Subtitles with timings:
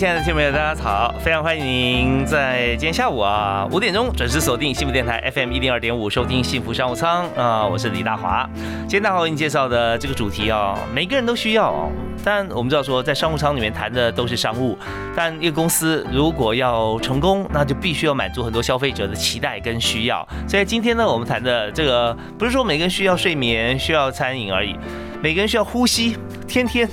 [0.00, 8.48] 亲爱的听众朋友，大家好，非常欢迎您在今天下午啊五点钟准时锁定幸福电台 FM 一零二点五，收听幸福商务舱啊，我是李大华。
[8.88, 11.86] 今天大华为你介绍的这个主题啊，每个人都需要。
[12.24, 14.74] 但我们知道说，在商务舱里面谈的都是商务，
[15.14, 20.26] 但一个公司如果要成功，那就必须要满足很多消费者的期待跟需要。
[20.48, 24.74] 所以今天呢，我们谈的这个不是说每个人需要睡眠、需要餐饮而已，
[25.22, 26.16] 每个人需要呼吸，
[26.50, 26.88] 天天。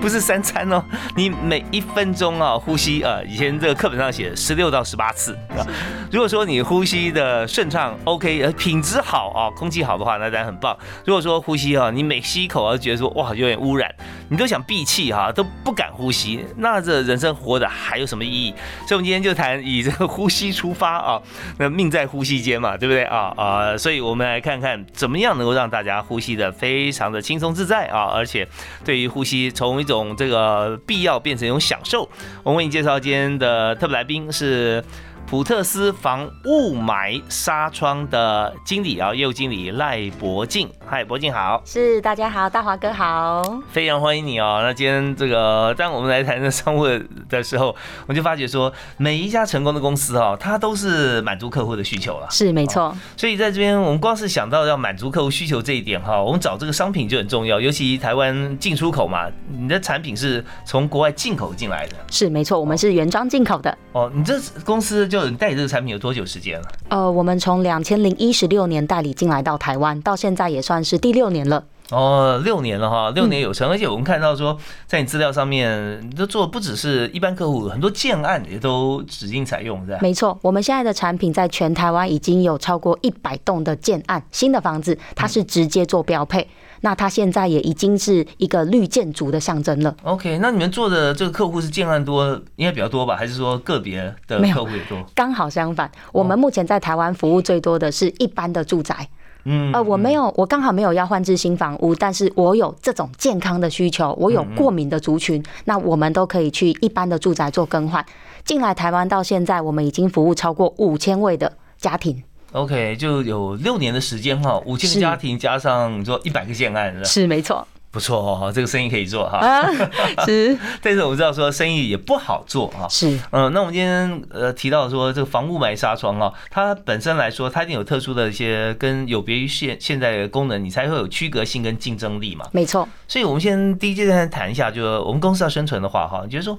[0.00, 0.82] 不是三餐哦，
[1.16, 5.66] 你每一分钟啊呼吸啊，以前这个课本上写十六到十八次啊。
[6.10, 10.76] 如果说你呼吸的顺畅，OK，呃，品质好啊，空气好的话，那当然很棒。
[11.04, 13.92] 如果说呼吸啊，你每吸一口啊，觉得说哇有点污染，
[14.28, 18.54] 你都想闭气哈，都不敢呼吸，那这人生活的还有什么意义？
[18.86, 21.20] 所以，我们今天就谈以这个呼吸出发啊，
[21.58, 23.76] 那命在呼吸间嘛，对不对啊啊？
[23.76, 28.46] 所以我们来看看怎么样能够让大家呼吸的非常的轻松自在啊，而且
[28.84, 32.06] 对对于呼吸从一种这个必要变成一种享受。
[32.42, 34.84] 我为你介绍今天的特别来宾是。
[35.26, 44.60] 普特斯防雾霾纱窗的经理啊，业务经理赖博静，嗨，博静好，是大家好，大华哥好，非常欢迎你哦。
[44.62, 46.86] 那今天这个，当我们来谈这商务
[47.30, 47.74] 的时候，
[48.06, 52.94] 我就发觉说，每一家成功的公司哈，它都是满足客户的需求了，是没错。
[53.16, 63.78] 所以在这边，我们光是想到要满足客户需求这一点哈，我们找这个商品就很重要，尤其台湾进出口嘛，你的产品是从国外进口进来的，是没错，我们是原装进口的。
[63.92, 65.36] 哦，你这公司就你。
[65.42, 66.68] 代理这个产品有多久时间了？
[66.88, 71.64] 呃，我们从两千零一十六年代理进来到台湾，到现在也算是第六年了。
[71.90, 73.68] 哦，六年了哈，六年有成。
[73.68, 74.56] 而且我们看到说，
[74.86, 79.98] 在你资料上面，你都做不只是一般客户，很多建案也都指定采用，是吧？
[80.00, 86.48] 没错，我们现在的产品在全台湾已经有超过一百栋的建案，新的房子它是直接做标配。
[86.82, 89.96] 那它现在也已经是一个绿建筑的象征了。
[90.02, 93.16] OK，那你们做的这个客户是建案多，应该比较多吧？
[93.16, 94.98] 还是说个别的客户也多？
[95.14, 99.08] 刚好相反，我们目前在台湾服务最多的是一般的住宅。
[99.44, 108.04] 嗯，呃，我没有，我刚好没有要换置新房屋，但是我有这种健康的需求，我有过敏的族群，那我们都可以去一般的住宅做更换。
[108.44, 112.22] 进来台湾到现在，我们已经服务超过五千位的家庭。
[112.52, 119.40] OK，就有六年的时间哈，五千个家庭加上你说一百个建案是是没错，不错哦，这个生意可以做哈。
[120.26, 122.86] 是，但是我知道说生意也不好做哈。
[122.90, 132.46] 是，嗯，那我们今天呃提到说这个防雾霾纱窗啊，它本身来说它一定有特殊的一些跟有别于现现在的功能，你才会有区隔性跟竞争力嘛。
[132.52, 136.58] 没错，所以我们先第一阶段谈一下，就是我们公司要生存的话哈，就是说。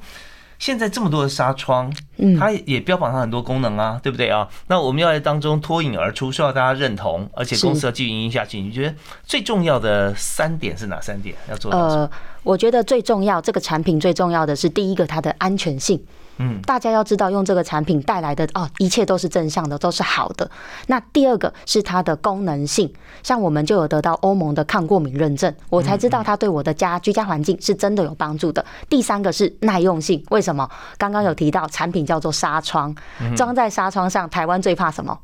[0.59, 4.47] 现在这么多的纱窗，嗯，它也标榜它很多功能啊，对不对啊？
[4.67, 8.61] 那我们要在当中脱颖而出，需要大家认同，而且公司要继续营运下去。
[8.61, 11.77] 你觉得最重要的三点是哪三点要做到？
[11.79, 12.11] 呃，
[12.43, 16.03] 我觉得最重要，这个产品最重要的是第一个，它的安全性。
[16.37, 20.49] 嗯，大家要知道用这个产品带来的哦，一切都是正向的，都是好的。
[20.87, 28.65] 那第二个是它的功能性，像我们就有得到欧盟的抗过敏认证，我才知道它对我的家居家环境是真的有帮助的。
[28.89, 30.67] 第三个是耐用性，为什么？
[30.97, 32.93] 刚刚有提到产品叫做纱窗，
[33.35, 35.15] 装在纱窗上，台湾最怕什么？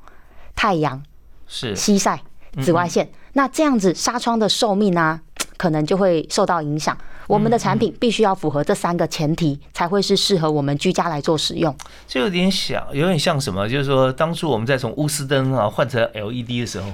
[0.55, 1.01] 太阳
[1.47, 2.21] 是西晒、
[2.61, 3.09] 紫外线。
[3.33, 5.19] 那这样子纱窗的寿命呢，
[5.59, 6.97] 可能就会受到影响。
[7.27, 11.75] 我们的产品必须要符合这三个前提，才会是适合我们居家来做使用。
[12.07, 13.69] 这有点像，有点像什么？
[13.69, 16.87] 就是说，当初我们在从钨丝灯啊换成 LED 的时候，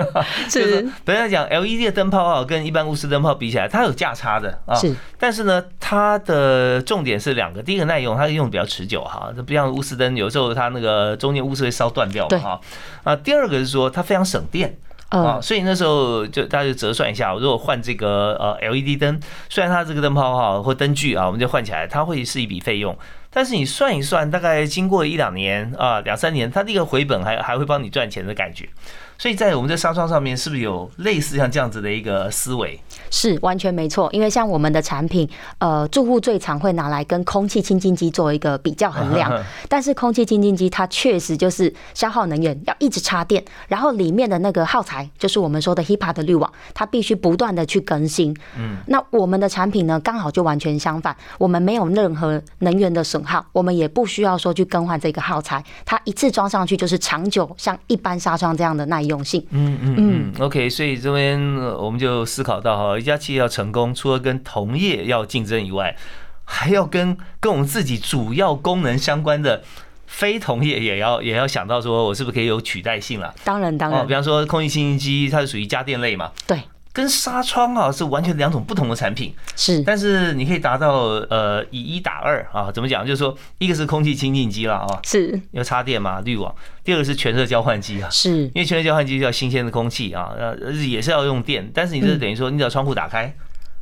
[0.48, 4.74] 是本来讲 LED 的灯泡啊，跟一般钨丝灯泡比起来，它有价差的啊。
[4.74, 12.60] 是，但是呢，它的重点是两个，第一个耐用，它用的比较持久哈，这不像钨丝灯，有时候它那个中间钨丝会烧断掉嘛哈。
[13.02, 14.78] 啊，第二个是说它非常省电。
[15.10, 22.96] 啊，所以那时候就大家就折算一下，如果换这个呃 LED 灯，虽然它这个灯泡哈或灯具啊，我们就换起来，它会是一笔费用，
[23.30, 28.68] 但是你算一算，大概经过一两年啊两三年，它这个回本还还会帮你赚钱的感觉。
[29.16, 32.78] 所以在我们的纱窗上面，是不是有类似像这样子的一个思维？
[33.10, 35.28] 是完全没错，因为像我们的产品，
[35.58, 39.32] 呃，住户最常会拿来跟空气清净机做一个比较衡量。
[39.68, 48.36] 但是空气清净机它确实就是消耗能源，要一直插电，然后里面的那个耗材，就是我们说的 HEPA 的滤网，它必须不断的去更新。
[48.58, 59.44] 嗯，那我们的产品呢，刚好就完全相反，我们没有任何能源的损耗，我们也不需要说去更换这个耗材，它一次装上去就是长久，像一般纱窗这样的耐用性。
[59.50, 60.32] 嗯嗯嗯。
[60.40, 62.98] OK，所以这边我们就思考到哈。
[62.98, 65.96] 一家企业要成功，除了跟同业要竞争以外，
[66.44, 69.62] 还要跟跟我们自己主要功能相关的
[70.06, 73.34] 非同业也要 也要想到，说我是不是可以有取代性了？
[73.44, 74.06] 当然，当然。
[74.06, 76.30] 比方说空气清新机，它是属于家电类嘛？
[76.46, 76.58] 对。
[76.94, 80.92] 跟纱窗啊是完全两种不同的产品，是，但是你可以达到
[81.28, 83.04] 呃以一打二啊，怎么讲？
[83.04, 86.54] 就是说一个是空气清净机了啊，是，要插电嘛，滤网；
[86.84, 93.34] 第二个是全热交换机啊，是，因为全热交换机要新鲜的空气啊，呃也是要用电，但是你这等于说你只要窗户打开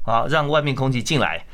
[0.06, 1.44] 啊，让外面空气进来。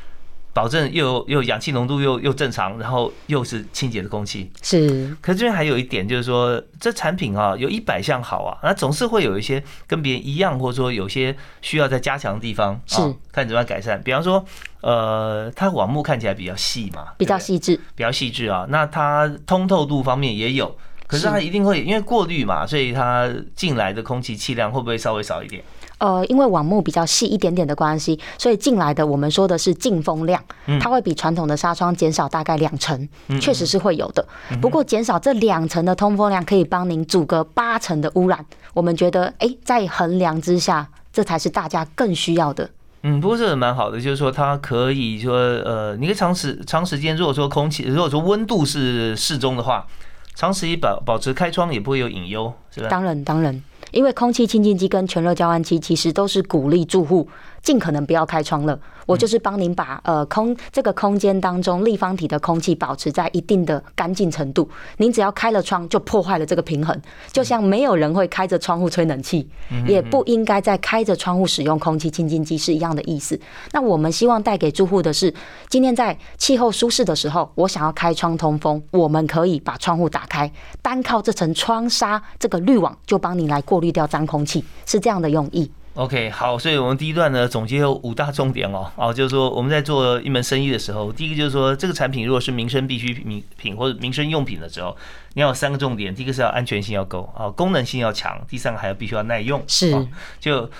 [0.52, 5.16] 保证又又氧气浓度又又正常，然后又是清洁的空气，是。
[5.20, 12.96] 可是这边还有一点，就是说这产品啊，有一百项好啊，那总是会有一些跟别人一样，或者说有些需要再加强的地方，是。
[13.30, 14.02] 看怎么样改善。
[14.02, 14.44] 比方说，
[14.80, 18.66] 呃，它网目看起来比较细嘛，比较细致，比较细致啊。
[18.68, 25.62] 那它通透度方面也有，可是它一定会因为过滤嘛，所以它进来的空气气量会不会稍微少一点？
[25.98, 30.42] 呃，因为网目比较细一点点的关系，所以进来的我们说的是进风量，
[30.80, 33.08] 它会比传统的纱窗减少大概两成，
[33.40, 34.26] 确实是会有的。
[34.60, 38.44] 不过减少这两成的通风量，可以帮您阻隔八成的污染。
[38.74, 42.70] 我们觉得，哎，在衡量之下，这才是大家更需要的。
[43.02, 49.86] 嗯，不过这个蛮好的，就是说它可以说，呃，你可以长时长时间，如果说空气，如果说温度是适中的话，
[50.34, 52.88] 长时间保保持开窗也不会有隐忧，是吧？
[52.88, 53.62] 当然，当然。
[53.92, 57.28] 因为空气清净机跟全热交换机其实都是鼓励住户
[57.62, 58.78] 尽可能不要开窗了。
[59.06, 64.68] 我就是帮您把呃空这个空间当中立方体的空气保持在一定的干净程度。
[64.98, 66.94] 您只要开了窗，就破坏了这个平衡。
[67.32, 69.48] 就像没有人会开着窗户吹冷气，
[69.86, 73.40] 也不应该在开着窗户使用空气清净机是一样的意思。
[73.72, 75.32] 那我们希望带给住户的是，
[75.68, 80.52] 今天在气候舒适的时候，我想要开窗通风，我们可以把窗户打开，
[80.82, 85.70] 单靠这层窗纱这个滤网就帮您来过滤掉脏空气，是这样的用意。
[85.98, 94.96] OK，好，所以我们第一段呢总结有五大重点哦，哦，就是说我们在做一门生意的时候，第一个就是说这个产品如果是民生必需品品或者民生用品的时候，
[95.34, 100.06] 你要有三个重点，第一个是要安全性要够啊，功能性要强，第三个还要必须要耐用，是，
[100.38, 100.70] 就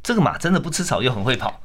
[0.00, 1.60] 这个马真的不吃草又很会跑，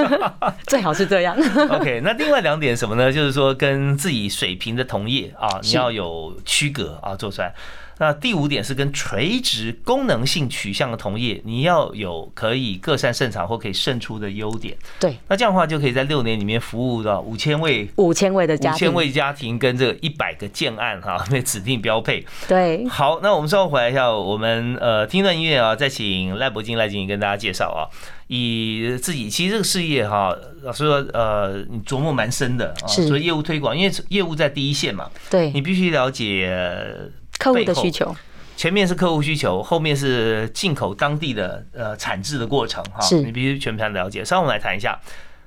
[0.66, 1.36] 最好是这样。
[1.68, 3.12] OK，那另外两点什么呢？
[3.12, 7.54] 就是说跟自己水平的同业啊，你要有区隔啊，做出来。
[7.98, 14.76] 那第五点是跟垂直功能性取向的同业，你要有可以各擅胜场或可以胜出的优点。
[15.00, 22.24] 对，那这样的话就可以在六年里面服务到五千位五千位的家五千位家庭跟这个一百个建案哈， 那指定标配。
[22.46, 27.88] 对，好，那我们稍后回来一下，我们呃听段音乐啊，再请赖伯金赖经理跟大家介绍啊，
[28.26, 36.52] 以自己其实这个事业哈，老师说呃你琢磨蛮深的啊，所以业务推广，因为业务在第一线嘛，对你必须了解。
[37.38, 38.14] 客户的需求，
[38.56, 44.24] 前面是客户需求，后面是进口当地的呃产制的过程哈，你必须全盘了解。
[44.24, 44.98] 稍后我们来谈一下，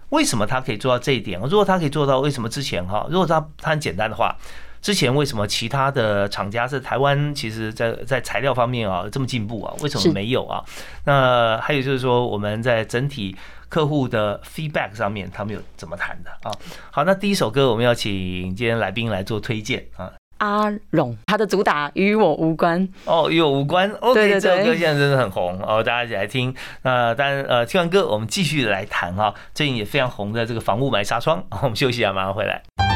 [0.09, 1.39] 为什么他可以做到这一点？
[1.41, 3.07] 如果他可以做到，为什么之前哈？
[3.09, 4.36] 如果他他很简单的话，
[4.81, 9.74] 之前为什么其他的厂家是台湾，其实在在材料方面啊这么进步啊？
[9.81, 10.63] 为什么没有啊？
[11.06, 13.36] 那还有就是说，我们在整体
[13.68, 16.53] 客户的 feedback 上面，他们有怎么谈的啊？
[16.91, 20.10] 好，那第一首歌我们要请今天来宾来做推荐啊。
[20.39, 23.89] 阿荣，他的主打与我无关哦，与我无关。
[24.01, 26.53] OK，这首歌现在真的很红哦，大家一起来听。
[26.81, 31.43] 那当然，呃，听完歌，我们继续来谈哈，最近也非常红的这个防雾霾纱窗。
[31.62, 32.88] 我们休息一下，马上回来。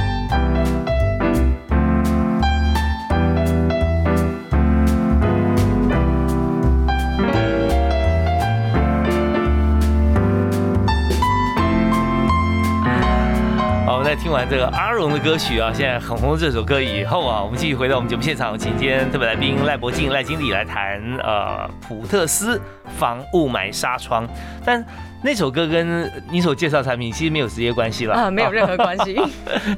[14.16, 22.62] 听完这个阿荣的歌曲啊，现在很红这首歌以后啊，我们继续回到我们节目现场，请今天特别来宾赖博进赖经理来谈呃普特斯
[22.98, 24.28] 防雾霾纱窗。
[24.64, 24.84] 但
[25.24, 29.20] 那首歌跟你所介绍产品其实没有直接关系了啊，没有 任何关系。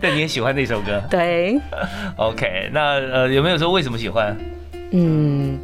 [0.01, 1.01] 但你也喜欢那首歌？
[1.09, 1.59] 对。
[2.17, 4.35] OK，那呃有没有说为什么喜欢？
[4.91, 5.57] 嗯，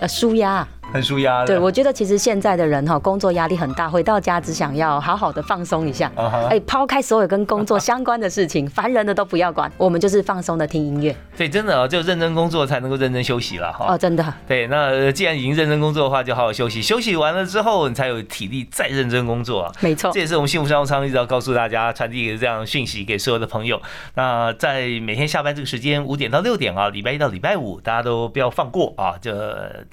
[0.00, 0.66] 呃，舒压。
[0.92, 1.44] 很舒压。
[1.44, 6.10] 对，我觉得其实现在的人哈，工作压力很大，回到家只想要好好的放松一下，
[6.50, 11.14] 哎，抛开所有跟工作相关的事情，烦人的都不要管，我们就是放松的听音乐。
[11.36, 13.94] 对，真的哦，就认真工作才能够认真休息了哈。
[13.94, 14.34] 哦，真的。
[14.46, 19.72] 对，那既然已经认真工作的话，就好好休息，休息完了之后，你才有体力再认真工作啊。
[19.80, 23.80] 没错，这也是我们幸福商务舱一直要告诉大家，传递这样讯息给所有的朋友。
[24.14, 29.32] 那在每天下班这个时间，五点到六点啊，礼拜一到礼拜五，大家都不要放过啊，就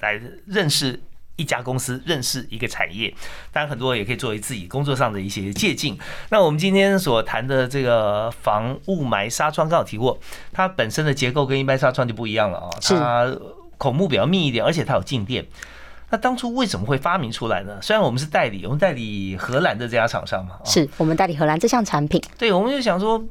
[0.00, 0.89] 来认识
[1.40, 3.08] 一家公司，认识一个产业。
[3.50, 5.96] 当然，很多也可以作为自己工作上的一些借鉴。
[6.28, 10.18] 那我们今天所谈的这个防雾霾纱窗，刚好提过，
[10.52, 13.34] 它本身的结构跟一般纱窗就不一样了啊，它
[13.78, 15.46] 孔目比较密一点，而且它有静电。
[16.10, 17.78] 那当初为什么会发明出来呢？
[17.80, 22.22] 虽然我们是代理，我们代理荷兰的这家厂商嘛，是我们代理荷兰这项产品。
[22.36, 23.24] 对，我们就想说。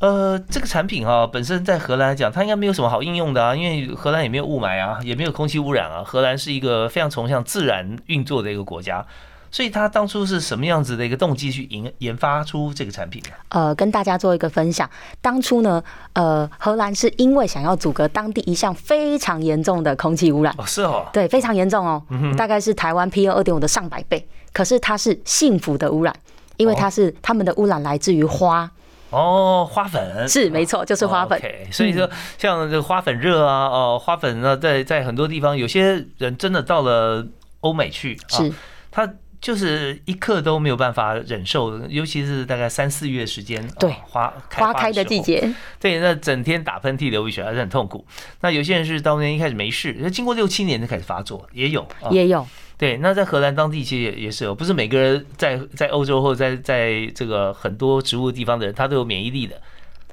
[0.00, 6.02] 呃，这个产品哈，本身在荷兰来讲，它应该没有什么好应用的啊，因为荷兰也没有雾霾啊，也没有空气污染啊。
[6.02, 9.04] 荷兰是一个非常崇尚自然运作的一个国家，
[9.50, 14.88] 所以它当初是什么样子的一个动机去研研发出这个产品呃，跟大家做一个分享，
[15.20, 22.02] 当初呢，呃，荷兰是因为想要阻隔当地一项非常严重的空气污染，哦，是哦，对，非常严重哦，
[22.38, 26.16] 大概是台湾 PM 二点五的上百倍，可是它是幸福的污染，
[26.56, 28.70] 因为它是他们的污染来自于花。
[29.10, 31.40] 哦，花粉是没错，就是花粉。
[31.70, 37.26] 所以说，像这个花粉热啊，哦，花粉呢，在在很多地方，有些人真的到了
[37.60, 38.52] 欧美去，是，
[38.90, 48.06] 他就是一刻都没有办法忍受，尤其是大概三四月时间，对，花花开的季节，对，那整天打喷嚏、流鼻血还是很痛苦。
[48.42, 52.46] 那有些人是当年一开始没事，那经过六七年就开始发作，也有，也有。
[52.80, 59.54] 对，那在荷兰当地其实也也是有，不是每个人在在欧洲或者在在这个很多植物地方的人，他都有免疫力的。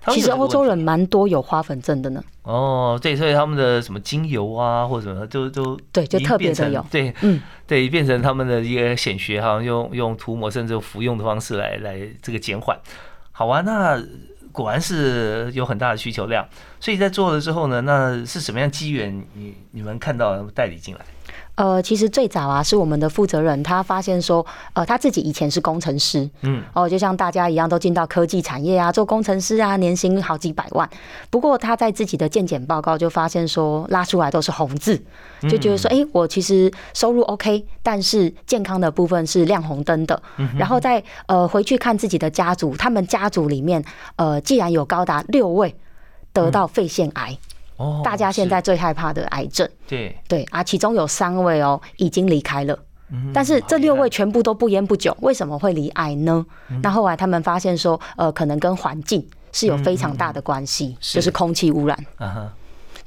[0.09, 2.21] 其实欧洲人蛮多有花粉症的呢。
[2.43, 6.85] 哦，对，所以他们的什么精油啊，或者什么，都都对，就特别的有。
[6.91, 12.77] 对，嗯，对，变成他们的一个显学，好像用用涂抹甚至服用的方式来来这个减缓。
[13.31, 13.97] 好啊，那
[14.51, 16.45] 果然是有很大的需求量。
[16.81, 19.25] 所以在做了之后呢，那是什么样机缘？
[19.35, 21.01] 你你们看到代理进来？
[21.57, 30.87] 呃，其实最早啊，是我们的负责人，他发现说，呃，他自己以前是工程师，嗯，哦，就像大家一样，都进到科技产业啊，做工程师啊，年薪好几百万。
[31.31, 35.01] 不过他在自己的健检报告就发现说，拉出来都是红字，
[35.49, 40.21] 就觉得说，哎，我其实收入 OK，但是健康的部分是亮红灯的。
[40.59, 43.83] 然后再呃回去看自己的家族，他们家族里面，
[44.17, 45.75] 呃，既然有高达六位
[46.31, 47.35] 得到肺腺癌。
[48.03, 50.17] 大家现在最害怕的癌症，对。
[50.27, 52.77] 对啊，其中有三位哦已经离开了，
[53.33, 56.45] 但是这六位全部都不烟不酒，为什么会离癌呢？
[56.81, 61.97] 那后来他们发现说，呃，可能跟环境是有非常大的关系，就是空气污染。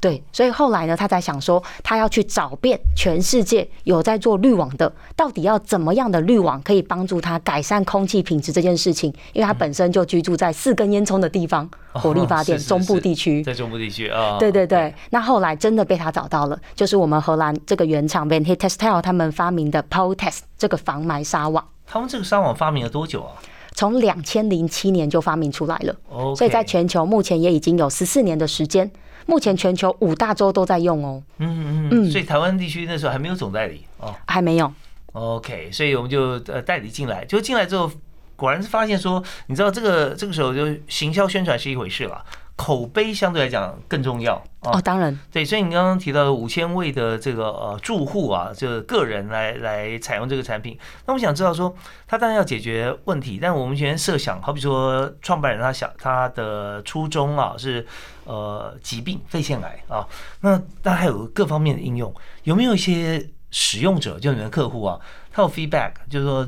[0.01, 9.13] 对，所以后来呢，他才想说，他要去找遍全世界有在做滤网的，到底要怎么样的滤网可以帮助他改善空气品质这件事情？
[9.35, 14.39] 因为他本身就居住在四根烟囱的地方，火力发电中部地区，在中部地区啊。
[14.39, 21.63] 对对对，那后来真的被他找到了，就是我们荷兰这个原厂 Van h i t e s t e l 他们发明的 Potes 这个防霾纱网。
[21.87, 23.37] 他们这个纱网发明了多久啊？
[23.75, 25.95] 从两千零七年就发明出来了，
[26.35, 28.91] 所以在全球目前也已经有十四年的时间。
[29.31, 31.23] 目前全球五大洲都在用哦。
[31.39, 32.11] 嗯嗯嗯。
[32.11, 34.13] 所以台湾地区那时候还没有总代理哦。
[34.27, 34.73] 还没有。
[35.13, 37.89] OK，所以我们就呃代理进来，就进来之后，
[38.35, 42.25] 果然是发现说，你知道这个这个时候就行销宣传是一回事了。
[42.61, 51.75] 口碑相对来讲更重要哦，当然对，所以你刚刚提到五千位的这个呃住户啊，就个人来来采用这个产品，那我想知道说，
[52.07, 57.87] 他当然要解决问题，但我们先设想，好比说创办人他想他的初衷啊是
[58.25, 60.07] 呃疾病肺腺癌啊，
[60.43, 65.01] 那那还有各方面的应用，有没有一些使用者就你的客户啊，
[65.33, 66.47] 他有 feedback，就是说。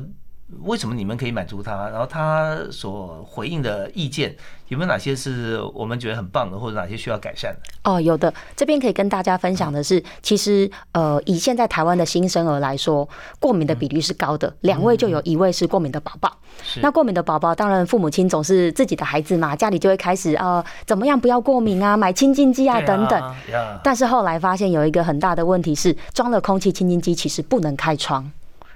[0.61, 1.89] 为什么你们可以满足他？
[1.89, 4.35] 然后他所回应的意见
[4.67, 7.91] 有没有哪些是我们觉得很棒的，或者哪些需要改善的？
[7.91, 8.33] 哦，有的。
[8.55, 13.07] 这边可以跟大家分享的是，其实呃，以现在台湾的新生儿来说，
[13.39, 16.37] 过敏的比率是高的，两位就有一位是过敏的宝宝。
[16.81, 23.35] 那过敏的宝宝，当然父母亲总是自己的孩子嘛，家里就会开始呃，怎么样不要过敏啊，买清净剂啊等等。
[23.83, 28.31] 但是后来发现有一个很大的问题是，装了空气清净机其实不能开窗。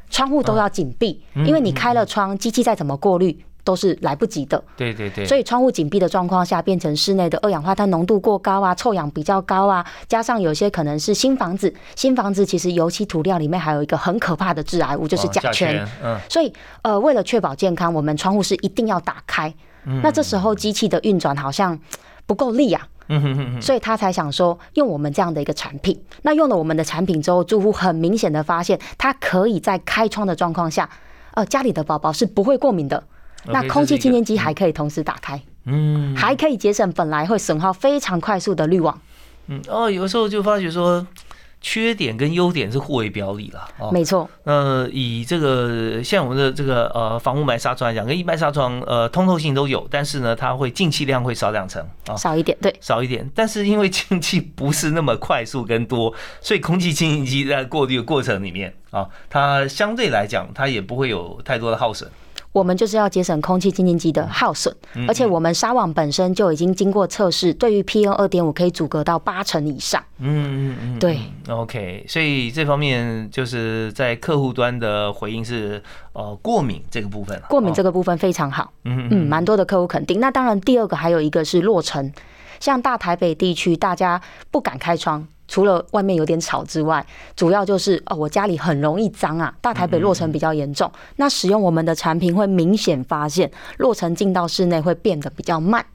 [0.09, 4.63] 窗户都要紧闭，因为你开了窗，机器再怎么过滤都是来不及的。
[4.77, 5.25] 对对对。
[5.25, 15.85] 所以窗户紧闭的状况下，变成室内的二氧化碳浓度过高啊，臭氧比较高啊，加上有些可能是新房子，新房子其实油漆涂料里面还有一个很可怕的致癌物，就是甲醛。
[16.01, 16.17] 嗯。
[16.29, 16.51] 所以
[16.83, 19.53] 呃，为了确保健康，我们窗户是一定要打开。
[19.85, 19.99] 嗯。
[20.01, 21.77] 那这时候机器的运转好像
[22.25, 22.87] 不够力啊。
[23.09, 25.97] 嗯哼哼，所以他才想说用我们这样的一个产品。
[26.23, 30.89] 那用了我们的产品之后，住户很明显的发现，他可以在开窗的状况下，
[31.35, 33.03] 呃，家里的宝宝是不会过敏的。
[33.45, 38.99] 那空气清洁机还可以同时打开，嗯，还可以节省本来会损耗非常快速的滤网。
[39.47, 41.05] 嗯，哦，有时候就发觉说。
[41.69, 44.29] 缺点跟优点是互为表里了，哦，没错。
[44.45, 53.29] 呃，以这个像我们的这个呃防雾霾纱窗来讲，跟一般纱窗呃通透性都有，但是呢，它会进气量会少两层啊，少一点，对，少一点。
[53.35, 62.09] 但是因为进气不是那么快速跟多，所以空气清新机在过滤的过程里面啊，它相对来讲它也不会有太多的耗损。
[62.51, 64.75] 我们就是要节省空气清净机的耗损，
[65.07, 70.03] 而且我们纱网本身就已经经过测试，对于 PM 二点五可以阻隔到八成以上。
[70.19, 71.19] 嗯嗯嗯，对。
[71.49, 75.81] OK，所以这方面就是在客户端的回应是
[76.13, 78.73] 呃过敏这个部分，过敏这个部分非常好。
[78.85, 80.19] 嗯嗯，蛮多的客户肯定。
[80.19, 82.11] 那当然，第二个还有一个是落成，
[82.59, 85.27] 像大台北地区，大家不敢开窗。
[85.47, 89.53] 除了外面有点吵之外，主要就是哦，我家里很容易脏啊。
[89.61, 95.85] 大台北落尘比较严重，那使用我们的产品会明显发现落尘进到室内会变得比较慢。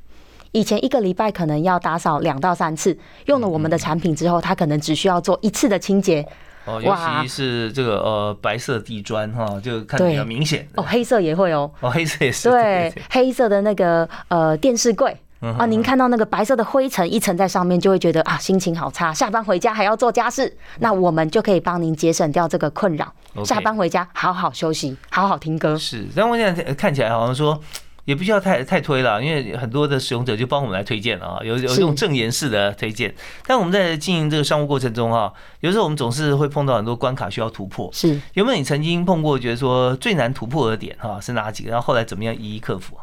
[0.52, 6.26] 以前一个礼拜可能要打扫两到三次，用了我们的产品之后，它可能只需要做一次的清洁。
[6.64, 10.68] 哦，尤其是这个呃白色地砖哈，就看比较明显。
[10.76, 11.70] 哦，黑色也会哦。
[11.80, 12.50] 哦，黑色也是。
[12.50, 15.16] 对，黑色的那个呃电视柜。
[15.58, 19.12] 啊，您看到那个白色的灰尘一层在上面，就会觉得啊，心情好差。
[19.12, 23.12] 下班回家还要做家事，那我们就可以帮您节省掉这个困扰。
[23.44, 25.76] 下班回家好好休息，好好听歌。
[25.76, 27.60] 是，但我现在看起来好像说，
[28.04, 33.12] 也不需要太太推了，因为很多的使用者就帮我们来推荐了啊，有有用正言式的推荐。
[33.44, 37.90] 但我们在经营这个商务过程中啊，有时候我们总是会碰到很多关卡需要突破。
[37.92, 41.70] 是，有没有你曾经碰过，觉得说最难突破的点哈是哪几个？
[41.70, 42.96] 然后后来怎么样一一克服？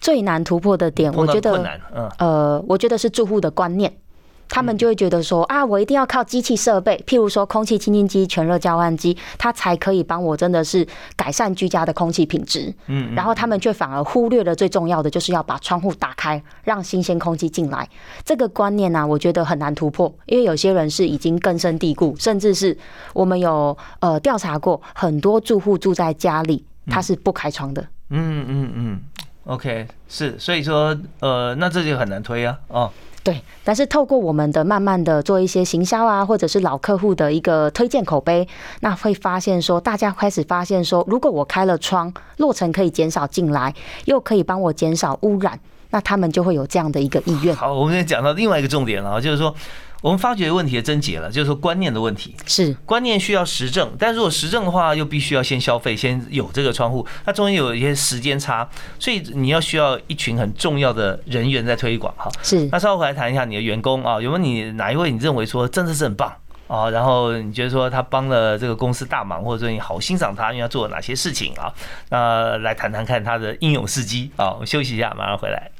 [0.00, 1.80] 最难突破的点，我觉得，
[2.18, 3.92] 呃，我觉得是住户的观念，
[4.48, 12.74] 他们就会觉得说啊，我一定要靠机器设备，譬如说空气清净机、全热交换机，它才可以帮我真的是改善居家的空气品质。
[12.86, 17.88] 嗯，然后他们却反而忽略了最重要的，就是要把窗户打开，让新鲜空气进来。
[18.24, 22.76] 这个观念呢，我觉得很难突破，因为有些人是已经根深蒂固，甚至是
[23.12, 27.86] 我们有呃调查过，很多住户住在家里，他是不开窗的。
[28.12, 29.00] 嗯嗯嗯。
[29.44, 32.90] OK，是，所以说，呃，那这就很难推啊，哦，
[33.24, 38.46] 对，但是透过我们的慢慢的做一些行销啊，或者是老客户的一个推荐口碑，
[38.80, 45.58] 那会发现说，大家开始发现说，如果我开了窗，落尘可以减少进来，又可以帮我减少污染，
[45.90, 47.56] 那他们就会有这样的一个意愿。
[47.56, 49.54] 好，我们讲到另外一个重点了，就是说。
[50.00, 52.34] 我们发觉问题的症结了，就是说观念的问题。
[52.46, 62.30] 是观念需要实证，但如果实证的话，又必须要先消费，先有这个窗户，它中间有一些时间差，所以你要需要一群很重要的人员在推广哈。
[62.42, 62.66] 是。
[62.72, 66.32] 那稍后回来谈一下你的员工啊，有没有你哪一位你认为说真的是很棒
[66.66, 66.88] 啊？
[66.90, 71.72] 然后你觉得说他帮了这个公司大忙，或者说你好欣赏他，因为他做了哪些事情啊？
[72.08, 74.56] 那来谈谈看他的英勇事迹啊。
[74.58, 75.70] 我休息一下，马上回来。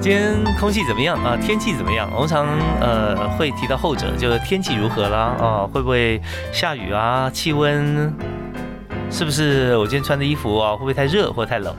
[0.00, 1.36] 今天空气怎么样啊？
[1.36, 2.08] 天气怎么样？
[2.14, 2.46] 我们常
[2.80, 5.34] 呃会提到后者，就是天气如何啦？
[5.40, 7.28] 啊，会不会下雨啊？
[7.30, 8.12] 气温
[9.10, 10.72] 是不是我今天穿的衣服啊？
[10.72, 11.74] 会不会太热或太冷？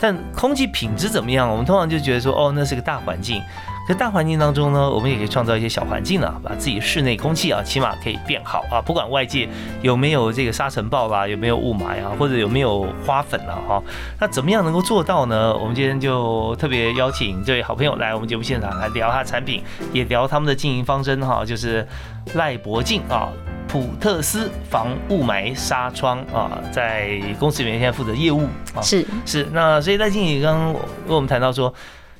[0.00, 1.48] 但空气品质怎么样？
[1.48, 3.42] 我们通常就觉得说，哦，那是个大环境。
[3.88, 8.82] 在大环境当中呢，我们也可以创造一些小环境啊，把自己室内空气啊，起码可以变好啊。
[8.82, 9.48] 不管外界
[9.80, 13.82] 有没有这个沙尘暴啦，有没有雾霾啊，或者有没有花粉啊，哈，
[14.20, 15.56] 那怎么样能够做到呢？
[15.56, 21.88] 我们今天就特别邀请这位好朋友来我们节目现场来聊他产品，也聊他们的经营方针哈，就是
[22.34, 23.30] 赖博静啊，
[23.66, 28.42] 普特斯防雾霾纱窗啊，在公司里面现在负责业务
[28.74, 30.74] 啊，是是，那所以赖经理刚刚
[31.06, 31.72] 跟我们谈到说。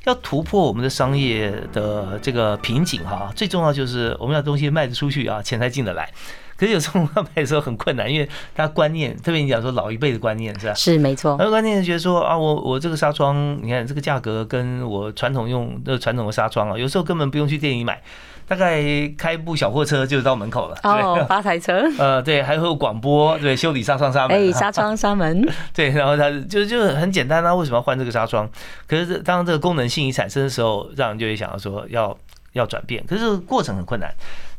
[0.08, 6.10] 要突破我们的商业的这个瓶颈哈，最重要就是我们要东西卖得出去啊，钱才进得来。
[6.56, 10.74] 可是有时候卖的时候很困难，因为大家观念，特别你讲说老一辈的观念是吧？
[10.74, 11.36] 是没错。
[11.36, 18.02] 很多观念是觉得说啊，我我这个纱窗，你看这个价格跟我传统用的传统的纱窗啊，有时候根本不用去店里买。
[18.48, 18.82] 大概
[19.16, 20.76] 开部小货车就到门口了。
[20.82, 21.82] 哦，发财车。
[21.98, 24.36] 呃，对，还会有广播，对，修理纱窗纱门。
[24.36, 25.46] 哎，纱窗纱门。
[25.74, 28.48] 对，然后它就就很简单啊，为什么要换这个纱窗？
[28.86, 32.16] 可是当这个功能性一产生的时候，让人就会想要说要
[32.54, 34.10] 要转变，可是过程很困难。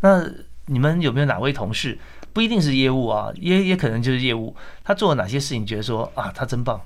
[0.01, 0.23] 那
[0.67, 1.97] 你们有没有哪位同事，
[2.31, 6.79] 不一定是业务啊，也也可能就是业务，他做了哪些事情，觉得说啊，他真棒。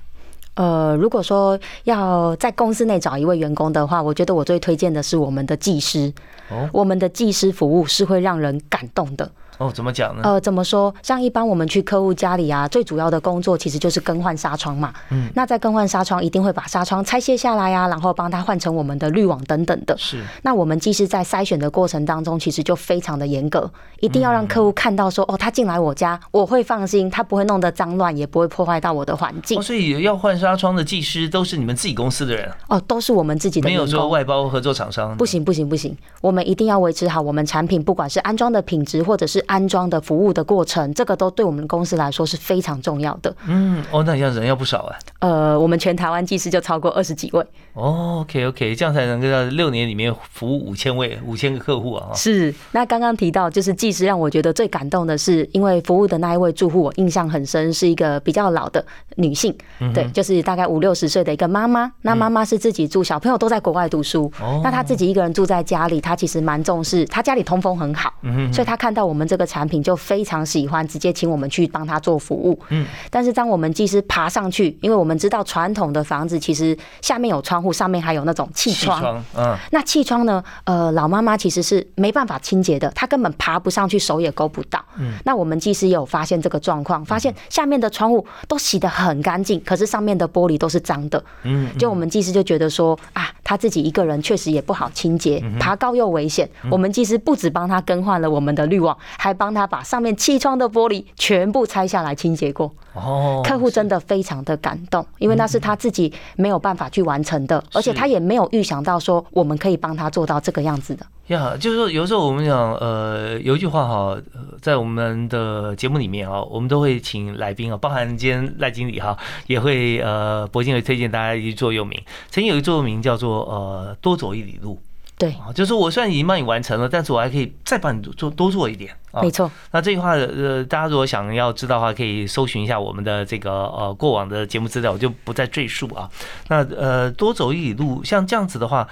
[0.55, 6.13] 呃，如果说要在公司内找一位员工的话，我觉得我最推荐的是我们的技师。
[6.49, 9.31] 哦，我们的技师服务是会让人感动的。
[9.57, 10.21] 哦，怎么讲呢？
[10.23, 10.93] 呃，怎么说？
[11.01, 14.93] 像一般我们去客户家里啊，最主要的工作其实就是更换纱窗嘛。
[15.09, 19.95] 嗯，那在更换纱窗，一定会把纱窗拆卸下来呀，然后帮他换成我们的滤网等等的。
[19.97, 20.23] 是。
[20.41, 29.61] 那我们技师在筛选的过程当中，其实就非常的严格，一定要让客户看到说，哦，他进来我家，我会放心，他不会弄得脏乱，也不会破坏到我的环境。
[29.61, 32.51] 所以要换纱窗的技师都是你们自己公司的人？
[32.67, 35.15] 哦，都是我们自己的，没有说外包合作厂商。
[35.17, 40.33] 不行不行不行，我们一定要维持好我们产品，不管是安装的品质，或者是安装的服务。
[40.33, 43.35] 的过程，这个都对我们公司来说是非常重要的。
[43.45, 44.95] 嗯，哦，那你像人要不少啊。
[45.19, 47.45] 呃，我们全台湾技师就超过二十几位。
[47.73, 52.11] 哦，OK，OK，这样才能够在六年里面服务五千位、五千个客户啊。
[52.15, 52.51] 是。
[52.71, 58.83] 那刚刚提到，就是技师让我觉得最感动的是，因为服务的那一位住户，我印象很深，是一个比较老的
[59.17, 59.55] 女性，
[59.93, 61.91] 对，就是大概五六十岁的一个妈妈。
[62.01, 64.31] 那妈妈是自己住，小朋友都在国外读书。
[64.41, 64.61] 哦。
[64.63, 68.11] 那她自己一个人住在家里，她其实蛮重视，她家里通风很好，
[68.51, 72.59] 所以她看到我们这个产品就非常喜欢，直接请我们去帮他做服务。
[72.69, 72.85] 嗯。
[73.09, 79.23] 但是当我们技师爬上去，因为我们知道传统的房子其实下面有窗户，上面还有那种气窗。
[79.35, 80.43] 嗯，那气窗呢？
[80.65, 84.79] 呃，老妈妈其实是没办法清洁的，她根本爬不上去，手也勾不到。
[84.99, 91.23] 嗯，那我们技师也有发现这个状况，发现下面的窗户都洗得很干净，可是上面的玻璃都是脏的。
[91.41, 96.47] 嗯，就我们技师就觉得说啊，他自己一个人确实也不好清洁，爬高又危险。
[96.69, 102.69] 我们技师不止帮他更换了我们的滤网，还帮他把上面气窗的玻璃全部拆下来清洁过。
[102.93, 111.05] 哦，客户真的非常的感动，因为那是他自己没有办法去完成的，而且他也没有预想到说我们可以帮他做到这个样子的。
[111.27, 114.17] 呀，就是说有时候我们讲，呃，有一句话哈，
[114.61, 121.97] 在我们的节目里面啊，我们都会请来宾啊，包含今天赖经理哈，也会呃，博金会推荐大家一座右铭，
[122.29, 124.77] 曾经有一座右铭叫做呃，多走一里路。
[125.17, 129.21] 对，就是我虽然已经帮你完成了，但是我还可以再帮你做多做一点啊。
[129.21, 129.49] 没错。
[129.71, 136.09] 那这句话，呃，大家如果想要知道的话，可以搜寻一下我们的这个呃过往的节目资料，我就不再赘述啊。
[136.49, 138.87] 那呃，多走一里路，像这样子的话，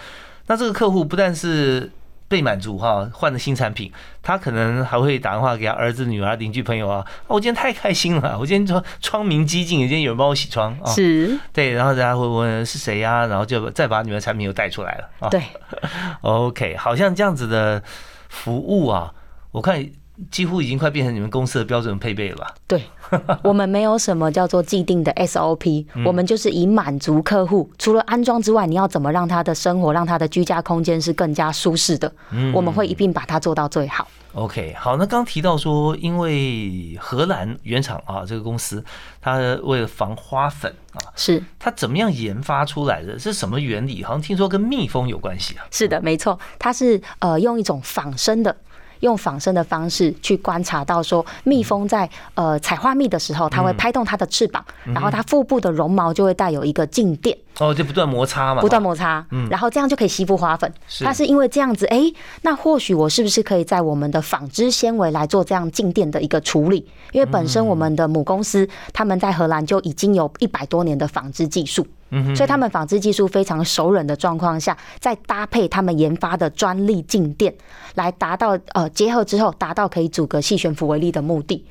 [0.47, 1.91] 那这个客户不但是。
[2.31, 3.91] 被满足哈，换了新产品，
[4.23, 7.05] 他可能还会打电话给他儿子、女儿、邻居朋友啊。
[7.27, 10.89] 我今天太开心了， 我今天窗窗明几净，今天有人帮我洗窗啊。
[10.89, 15.27] 是，对，然后大家会问是谁呀，然后就再把你们产品又带出来了啊。
[15.27, 15.43] 对，
[16.21, 17.83] OK，好像这样子的
[18.29, 19.13] 服务啊，
[19.51, 19.85] 我看。
[20.29, 22.53] 几乎已经快变成你们公司的标准配备了吧？
[22.67, 22.83] 对，
[23.43, 32.11] 我们没有什么叫做既定的 SOP，我们就是以满足客户，除了安装之外，你要怎么让他的生活、让他的居家空间是更加舒适的？
[32.53, 34.07] 我们会一并把它做到最好。
[34.33, 38.81] OK，好，那刚提到说，因为荷兰原厂啊，这个公司
[39.19, 43.19] 它为了防花粉啊，是它怎么样研发出来的？
[43.19, 44.03] 是什么原理？
[44.03, 45.65] 好像听说跟蜜蜂有关系啊？
[45.69, 48.55] 是的，没错，它是呃用一种仿生的。
[49.01, 57.37] 用仿生的方式去观察到，说蜜蜂在呃采花蜜的时候，它会拍动它的翅膀，然后它腹部的绒毛就会带有一个静电。
[57.59, 60.71] 哦，就不断摩擦嘛，不断摩擦，嗯，然后这样就可以吸附花粉。
[61.01, 62.01] 它是因为这样子，哎，
[62.43, 66.87] 那或许我是不是可以在我们的纺织纤维来做这样静电的一个处理？
[67.11, 77.53] 因为本身我们的母公司他们在荷兰就已经有一百多年的纺织技术，嗯，所以他们纺织技术非常熟稔的状况下，再搭配他们研发的专利静电，
[77.95, 81.65] 来达到呃结合之后达到可以阻隔细悬浮微粒的目的。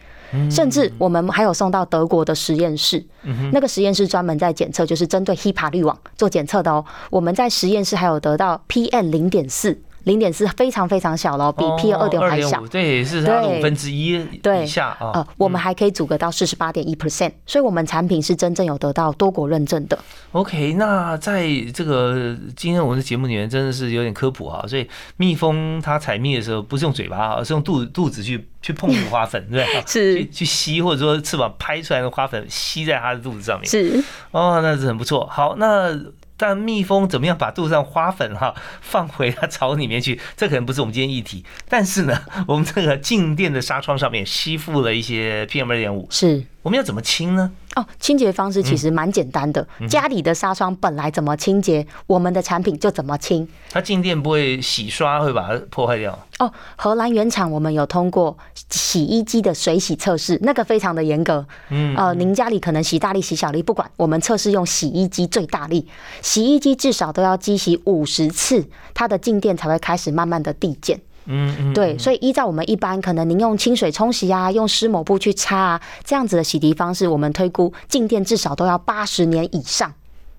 [0.48, 3.04] 甚至我们还有送到德国的实验室，
[3.52, 6.84] 那个实验室专门在检测，就是针对 HEPA 滤网做检测的哦。
[7.10, 9.76] 我们在实验室还有得到 PM 零点四。
[10.04, 15.10] 零点四非常非常小了，比 P 二点五还小，对，是它五分之一以下啊。
[15.14, 19.98] 呃，我们还可以阻隔到四十八点一 percent，所以我们产品是真正有得到多国认证的。
[20.32, 33.68] OK，那在这个今天我们的节目里面真的是有点科普啊，所以蜜蜂它采蜜的时候不是用嘴巴啊，是用肚肚子去去碰触花粉，对 是去去吸，或者说翅膀拍出来的花粉吸在它的肚子上面。
[33.68, 35.26] 是哦，那是很不错。
[35.26, 35.98] 好，那。
[36.40, 40.18] 但蜜蜂怎么样把肚子上花粉哈放回它巢里面去？
[40.34, 41.44] 这可能不是我们今天议题。
[41.68, 47.50] 但是呢，我们这个静电的纱窗上面吸附了一些 PM 二点五，是我们要怎么清呢？
[47.74, 49.66] 哦，清洁方式其实蛮简单的。
[49.88, 53.48] 家里的纱窗本来怎么清洁，我们的产品就怎么清。
[53.70, 56.18] 它静电不会洗刷会把它破坏掉。
[56.38, 58.36] 哦，荷兰原厂我们有通过
[58.70, 61.46] 洗衣机的水洗测试，那个非常的严格。
[61.70, 65.86] 嗯，呃，您家里可能洗大力洗小力不管，我们测试用洗衣机最大力，
[66.20, 71.00] 洗衣机至少都要机洗五十次，它的静电才会开始慢慢的递减。
[71.26, 79.92] 嗯嗯，对，所以依照我们一般可能您用清水冲洗啊，用湿抹布去擦啊，这样子的洗涤方式，我们推估静电至少都要八十年以上，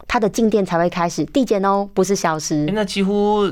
[0.08, 2.66] 它的静电才会开始递减哦，不是消失。
[2.74, 3.50] 那几乎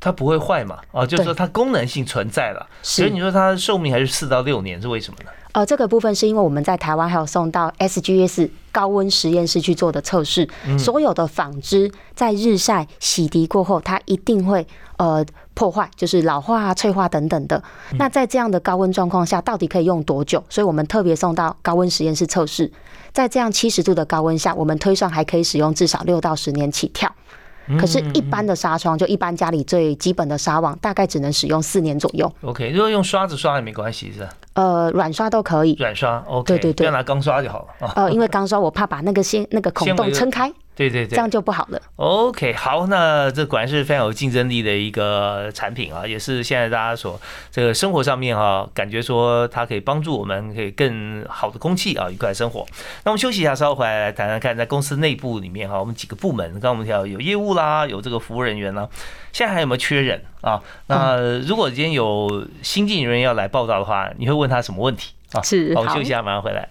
[0.00, 0.78] 它不会坏嘛？
[0.92, 2.66] 哦，就是说它功能性存在了。
[2.82, 5.30] 所以你说它寿命还是四到六年，是为什么呢？
[5.52, 14.64] 呃，这个部分是因为我们在台湾还有送到 SGS 高温实验室去做的测试，所有的纺织在日晒洗涤过后，它一定会
[14.96, 15.26] 呃
[15.60, 17.62] 破坏，就是老化啊、脆化等等的。
[17.98, 20.42] 那在这样的高温状况下，到底可以用多久？
[20.48, 22.72] 所以我们特别送到高温实验室测试，
[23.12, 27.14] 在这样七十度的高温下，我们推算还可以使用至少六到十年起跳。
[27.78, 32.32] 可是，一般的纱窗，就一般家里最基本的纱网，大概只能使用四年左右。
[32.40, 34.30] OK，如果用刷子刷也没关系，是吧？
[34.54, 35.76] 呃，软刷都可以。
[35.78, 37.92] 软刷，OK，对对对，不要拿钢刷就好了。
[37.96, 40.50] 呃，因为钢刷我怕把那个纤那个孔洞撑开。
[40.80, 41.78] 对对对，这样就不好了。
[41.96, 52.66] OK，好，那这果然是非常有竞争力的一个产品啊，也是现在大家所这个生活上面哈，感觉说它可以帮助我们可以更好的空气啊，愉快生活。
[53.04, 58.88] 那我们休息一下，稍后回来来谈谈看，在公司内部里面哈，我们几个部门，刚刚我们提到有业务啦，有这个服务人员啦，
[59.34, 60.62] 现在还有没有缺人啊？
[60.86, 65.42] 那如果今天有新进人员要来报道的话，你会问他什么问题啊？
[65.42, 66.66] 是，好，我们休息一下，马上回来。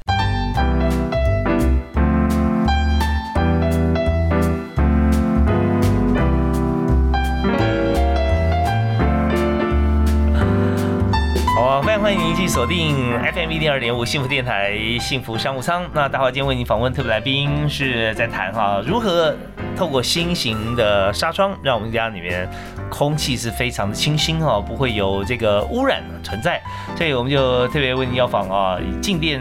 [12.10, 15.88] 欢迎您继续锁定 FM 一零二点五幸福电台幸福商务舱。
[15.94, 19.32] 那大华今天为您访问特别来宾是在谈哈，如何
[19.78, 22.50] 透过新型的纱窗，让我们家里面
[22.90, 26.60] 空气是非常的清新哈，不会有这个污染存在。
[26.98, 29.40] 所以我们就特别为您要访啊，静电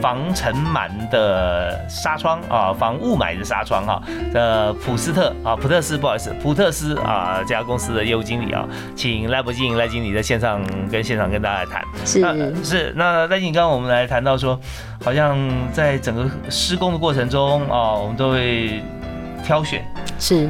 [0.00, 11.66] 防尘螨的纱窗啊，防雾霾的纱窗哈的普斯特啊，普特斯不好意思，普特斯啊这家公司的业务经理啊，请赖博静赖经理在线上跟现场跟大家。
[11.66, 12.20] 谈是
[12.62, 14.56] 是，那赖经理，刚刚我们来谈到说，
[15.04, 15.36] 好像
[15.72, 18.80] 在整个施工的过程中啊，我们都会
[19.44, 19.84] 挑选
[20.18, 20.48] 是。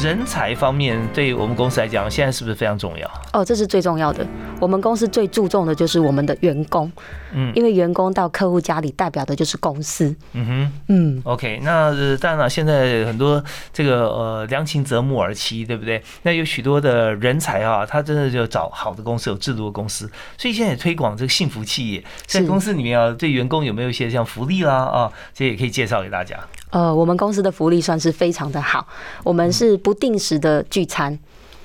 [0.00, 3.10] 人才方面，对我们公司来讲，现在是不是非常重要？
[3.32, 4.24] 哦，这是最重要的。
[4.60, 6.90] 我们公司最注重的就是我们的员工，
[7.32, 10.14] 嗯，因为员工到客户家里代表的就是公司。
[10.34, 11.60] 嗯哼，嗯，OK。
[11.64, 16.00] 那当然了，现在很多这个呃良禽择木而栖，对不对？
[16.22, 20.08] 那有许多的人才啊，他真的就找好的公司，有制度的公司。
[20.36, 26.38] 所以现在也推广这个幸福企业，在公司里面啊，对员工有没有一些像福利啦啊，这也可以介绍给大家。
[26.70, 28.86] 呃，我们公司的福利算是非常的好，
[29.24, 31.18] 我们是不定时的聚餐。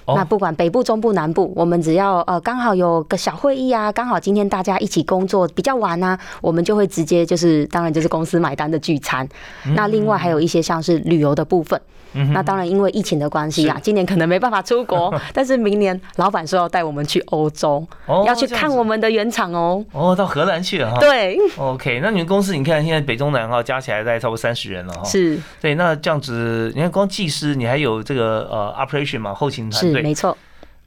[0.06, 9.26] 那不管北部、中部、南部，我们只要呃刚好有个小会议啊，刚好今天大家一起工作比较晚啊，我们就会直接就是当然就是公司买单的聚餐。
[9.76, 11.80] 那另外还有一些像是旅游的部分。
[12.32, 17.86] 那当然，因为疫情的关系啊，今年可能没办法出国， 但是明年老板说要带我们去欧洲，
[18.26, 19.84] 要去看我们的原厂哦。
[19.91, 20.99] 哦，到荷兰去了哈。
[20.99, 21.38] 对。
[21.58, 25.04] OK，那你们公司你看现在北中南哈加起来大概超过三十人了哈。
[25.04, 25.38] 是。
[25.62, 29.93] 对，那这样子，你看光技师，你还有这个呃 operation 嘛，后勤团队。
[29.93, 30.38] 是，没错。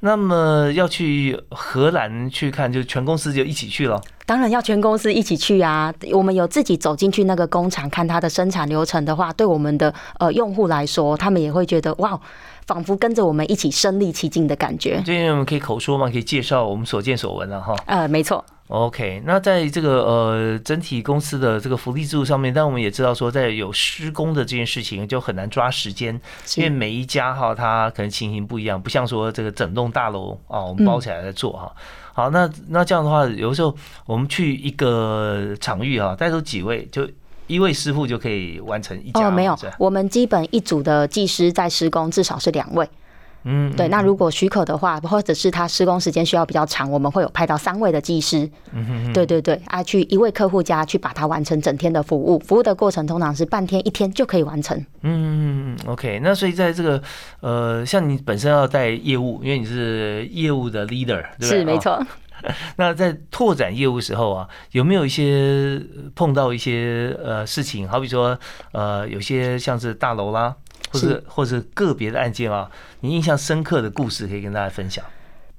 [0.00, 4.00] 那么要去荷兰去看，就全公司就一起去了。
[4.26, 5.92] 当然要全公司一起去啊！
[6.12, 12.18] 我们有自己走进去那个工厂看它的生产流程的话，对我们的呃用户来说，他们也会觉得哇，
[12.66, 15.00] 仿佛跟着我们一起身临其境的感觉。
[15.06, 17.74] 这边我们可以口说嘛，可以介绍我们所见所闻了哈。
[17.86, 18.44] 呃，没错。
[18.68, 26.20] OK，那在这个呃整体公司的这个福利制度上面，但我们也知道说，在有施工的这件事情就很难抓时间，
[26.56, 31.72] 因为每一家哈它可能情形不一样，不像说这个整栋大楼啊，我们包起来在做哈。
[32.12, 33.72] 好，那那这样的话，有时候
[34.04, 37.08] 我们去一个场域啊，带走几位，就
[37.46, 39.28] 一位师傅就可以完成一家。
[39.28, 42.88] 哦，没有，我们基本一组的技师在施工至少是两位。
[43.48, 48.50] 嗯，对，那如果许可的话，或者是他施工时间需要比较长，我们会有派到三位的技师。
[48.72, 54.84] 嗯哼，对对对，啊，去一位客户家去把它完成整天的服务，服务的过程通常是半天一天就可以完成。
[55.02, 57.00] 嗯，OK，那所以在这个
[57.40, 62.04] 呃，像你本身要带业务，因为你是业务的 leader，对是没错。
[62.76, 65.80] 那在拓展业务时候啊，有没有一些
[66.14, 67.88] 碰到一些呃事情？
[67.88, 68.38] 好比说
[68.72, 70.54] 呃，有些像是大楼啦。
[70.96, 75.04] 或者或者个别的案件啊，你印象深刻的故事可以跟大家分享。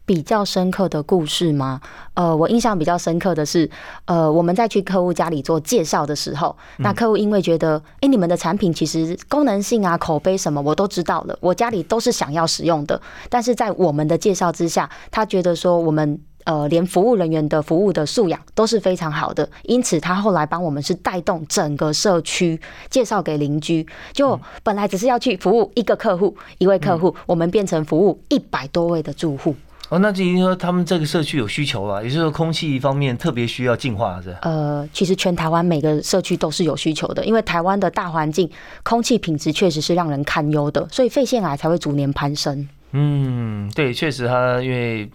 [0.06, 1.82] 比较深刻的故事吗？
[2.14, 3.70] 呃，我印象比较深刻的是，
[4.06, 16.20] 呃，我们在去客户家里做介绍的时候，那客户因为觉得，哎，你们的产品其实功能性啊、口碑什么我都知道了，我家里都是想要使用的，但是在我们的介绍之下，他觉得说我们。
[16.48, 22.58] 呃，连服务人员的服务的素养都是非常好的，因此他后来帮我们是带动整个社区
[22.90, 23.86] 介绍给邻居。
[24.14, 29.54] 就本来只是要去服务一个客户，一位客户，我们变成服务一百多位的住户。
[29.90, 38.50] 哦，那就于说他们这个社区有需求了，也就是说空气方面特别需要净化，是呃，其实全台湾每个社区都是有需求的，因为台湾的大环境
[38.84, 42.68] 空气品质确实是让人堪忧的，所以肺腺癌才会逐年攀升。
[42.92, 45.10] 嗯，对，确实它因为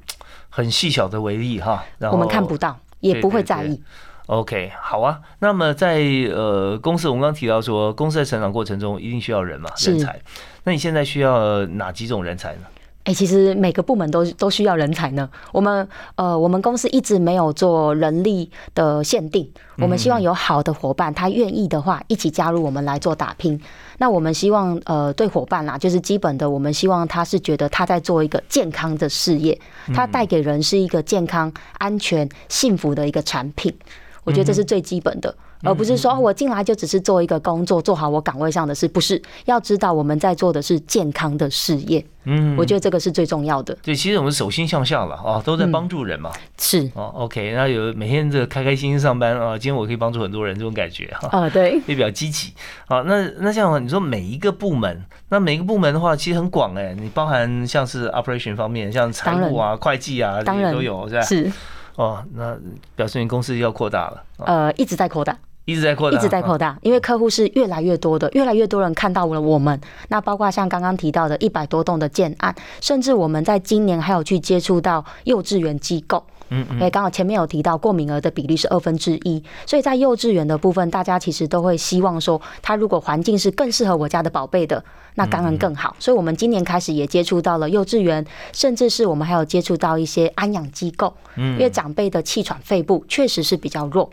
[0.54, 3.82] 很细小的微粒哈，然后我们看不到，也不会在意。
[4.26, 5.18] OK，好啊。
[5.38, 5.96] 那么在
[6.30, 10.20] 呃公司，我们刚刚提到说，公司在成长过程中一定需要人嘛，人才。
[10.64, 12.62] 那你现在需要哪几种人才呢？
[13.04, 15.28] 哎，其实每个部门都都需要人才呢。
[15.50, 19.48] 我们呃，我们公司一直没有做人力的限定。
[19.78, 23.60] 我们希望有好的伙伴，他愿意的话，一起加入我们来做打拼。
[23.98, 29.58] 那我们希望呃，对伙伴啦，就是基本的，我们希望他是觉得他在做一个健康的事业，
[29.92, 33.74] 他带给人是一个健康、安全、幸福的一个产品。
[34.22, 35.34] 我觉得这是最基本的。
[35.62, 42.04] 而不是说我进来就只是做一个工作，做好我岗位上的事，不是要知道我们在做的是健康的事业。
[42.24, 43.76] 嗯，我觉得这个是最重要的。
[43.82, 46.30] 对，其实我们手心向下了啊，都在帮助人嘛。
[46.56, 51.28] 是哦，OK，那有每天这个开开心心上班啊，今天我可以帮助很多人，这种感觉哈。
[51.36, 52.52] 啊，对， 也比较积极。
[52.86, 61.22] 好，那那像你说每一个部门，那每一个部门的话，其实很广哎，你包含像是 operation 方面，像财务啊、会计啊，当然都有，是吧？
[61.22, 61.52] 是。
[61.96, 62.56] 哦，那
[62.94, 64.22] 表示你公司要扩大了。
[64.38, 65.36] 呃，一直在扩大。
[65.64, 69.80] 一直在扩大，一直在扩大，因为客户是越来越多的，越来越多人看到了我们。
[70.08, 76.24] 那包括像刚刚提到的一百多栋的建案，甚至我们在今年还有去接触到幼稚园机构。
[76.52, 76.80] 嗯嗯。
[76.80, 84.84] 哎，刚好前面有提到过敏儿的比例是二分之一，所以在幼稚园的部分，大家其实都会希望说，他如果环境是更适合我家的宝贝的，
[85.14, 85.96] 那当然更好。
[85.98, 91.12] 所以我们今年开始也接触到了幼稚园，甚至是我们还有接触到一些安养机构。
[91.36, 91.54] 嗯。
[91.54, 94.08] 因为长辈的气喘肺部确实是比较弱。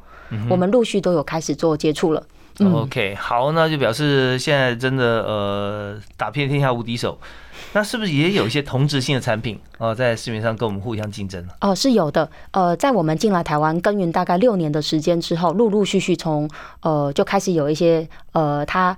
[0.47, 2.23] 我们陆续都有开始做接触了。
[2.65, 7.17] OK，好，那就表示现在真的呃打遍天下无敌手。
[7.73, 12.27] 那是不是也有一些同质性的产品哦，在市面上跟我们互相竞争哦，是有的。
[12.51, 16.49] 呃，在我们进来台湾耕耘大概六年的时间之后，陆陆续续从
[16.81, 18.97] 呃就开始有一些呃，它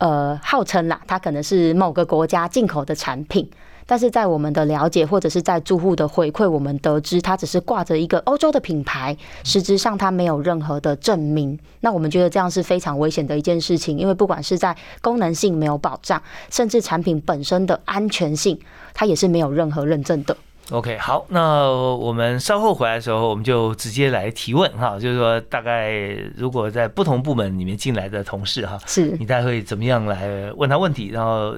[0.00, 3.48] 呃号称啦，它可能是某个国家进口的产品。
[3.90, 11.58] 但是在我们的了解，或者是在住户的回馈，我们得知它只是挂着一个欧洲的品牌，实质上它没有任何的证明。
[11.80, 18.60] 那我们觉得这样是非常危险的一件事情，因为不管是在功能性没有保障，甚至产品本身的安全性，
[18.92, 20.36] 它也是没有任何认证的。
[20.70, 25.92] OK，好，那我们稍后回来的时候，我们就直接来提问哈，就是说大概
[26.36, 31.54] 如果在不同部门里面进来的同事哈，是你大概会怎么样来问他问题，然后。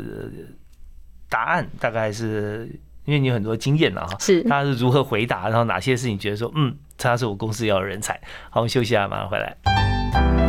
[1.31, 2.69] 答案大概是
[3.07, 8.21] 因为你有很多经验了哈，是他是如何回答，然后哪些事情觉得说，嗯，他是我公司要的人才。
[8.51, 10.40] 好，我们休息一下，马上回来。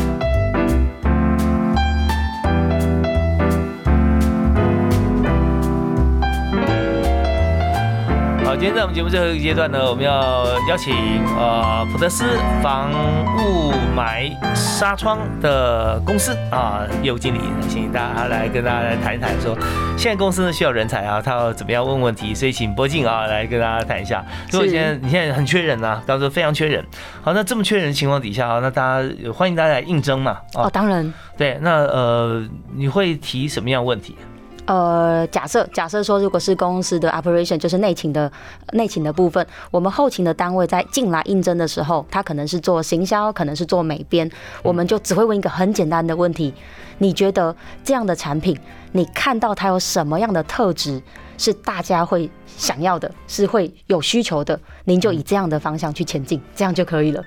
[8.51, 10.93] 好，今天在我们节目最后一个阶段呢，我们要邀请
[11.37, 12.25] 呃普德斯
[12.61, 12.91] 防
[13.37, 19.57] 雾霾纱窗的公司啊业务经理，请大家来跟大家来谈一谈，说
[19.97, 24.21] 现在公司呢需要人才啊，他要怎么样问问题，所以请波静啊来跟大家谈一下。
[24.51, 26.85] 如果现在你现在很缺人啊，刚说非常缺人，
[27.21, 30.37] 好，那这么缺人的情况底下啊，那大家欢迎大家来应征嘛。
[30.55, 31.13] 哦，当然。
[31.37, 34.17] 对，那呃你会提什么样问题？
[34.71, 38.31] 呃，假设假设说，如果是公司的 operation，就是内勤的
[38.71, 44.31] 内勤的部分，我们后勤的单位在进来应征的时候，他可能是做行销，可能是做美编，
[44.63, 46.53] 我们就只会问一个很简单的问题：
[46.99, 47.53] 你觉得
[47.83, 48.57] 这样的产品，
[48.93, 51.01] 你看到它有什么样的特质
[51.37, 54.57] 是大家会想要的，是会有需求的？
[54.85, 57.21] 您就以这样的方向去前进，这样就可以了。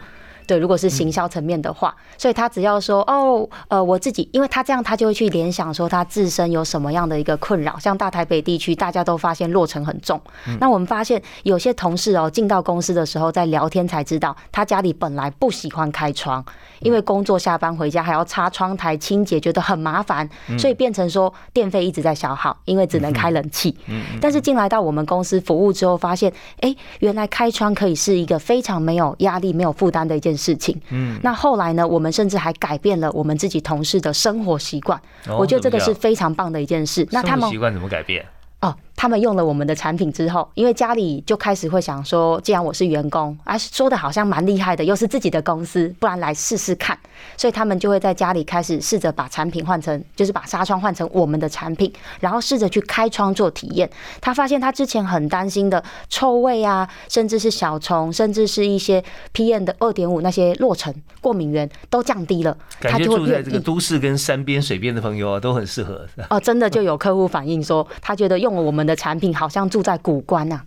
[0.47, 7.79] 对，如果是行销层面的话，所以他只要说哦，呃，我自己，因为他这样，他就会去联想说他自身有什么样的一个困扰。
[7.79, 10.21] 像大台北地区，大家都发现落成很重。
[10.61, 16.45] 那我们发现有些同事哦，进到公司的时候，在聊天才知道，他家里本来不喜欢开窗，
[16.81, 20.29] 因为工作下班回家还要擦窗台清洁，觉得很麻烦，
[20.59, 23.75] 所以变成说电费一直在消耗，因为只能开冷气。
[24.21, 26.31] 但是进来到我们公司服务之后，发现
[26.61, 30.34] 哎，原来开窗可以是一个非常没有压力、没有负担的一件。
[30.37, 31.87] 事情，嗯，那后来呢？
[31.87, 35.01] 我们甚至还改变了我们自己同事的生活习惯。
[35.39, 37.07] 我觉得这个是非常棒的一件事。
[37.11, 38.25] 那他们习惯怎么改变？
[38.61, 46.99] 哦，他们用了我们的产品之后，因为家里就开始会想说，既然我是员工，啊，说的好像蛮厉害的，又是自己的公司，不然来试试看。
[47.37, 53.89] 所以他们就会在家里开始试着把产品换成，就是把纱窗换成我们的产品，然后试着去开窗做体验。
[54.21, 59.03] 他发现他之前很担心的臭味啊，甚至是小虫，甚至是一些
[59.33, 62.57] PM 的二点五那些落尘过敏源都降低了。
[62.81, 66.07] 感觉住在这个都市跟山边、水边的朋友啊，都很适合。
[66.31, 70.61] 哦，真的就有客户反映说，他觉得用了我们的产品好像住在古关呐，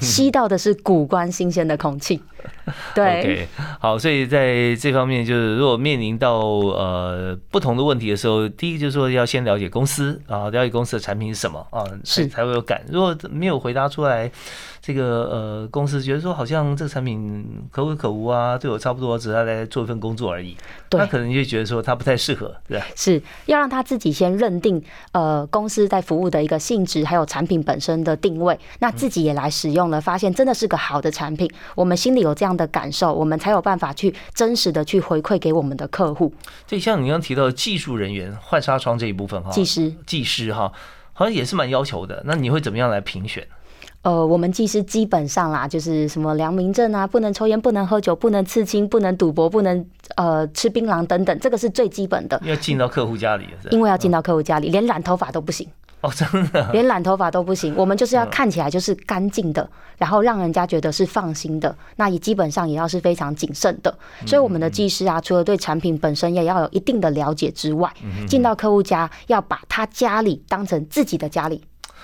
[0.00, 2.22] 吸到的是古关新鲜的空气。
[2.94, 3.48] 对，
[3.80, 12.82] 好，所以在这方面，就是如果面临到呃不同的问题的时候，第一个就是说要先了解公司啊，了解公司的产品是什么啊，是才会有感。
[12.88, 14.30] 如果没有回答出来。
[14.84, 20.56] 这个呃，公司觉得说好像这个产品可有可无啊，对我差不多，只是来做一份工作而已。
[20.90, 24.82] 他可能就觉得说他不太适合，对是要让他自己先认定
[25.12, 36.32] 呃公司在服务的一个性质，还有产品本身的定位，那自己也来使用了，发现真的是个好的产品，我们心里有这样的感受，我们才有办法去真实的去回馈给我们的客户。
[36.68, 40.72] 对像你刚刚提到技术人员换纱窗这一部分哈，技师技师哈，
[41.12, 42.22] 好像也是蛮要求的。
[42.26, 43.46] 那你会怎么样来评选？
[44.02, 49.86] 呃，我们技师基本上啦，就是什么良民证啊，不能抽烟，不能喝酒，不能刺青，不能赌博，不能
[50.16, 52.40] 呃吃槟榔等等，这个是最基本的。
[52.44, 55.68] 要进到客户家里，因为要进到客户家里，连染头发都不行
[56.02, 57.74] 哦，真的，连染头发都不行。
[57.76, 61.74] 我们就是要看起来就是干净的，然后让人家觉得是放心的。
[61.96, 63.96] 那也基本上也要是非常谨慎的。
[64.26, 67.88] 所以我们的技师啊，除了对产品本身也要有一定的了解之外，
[68.26, 71.62] 进到客户家要把他家里当成自己的家里。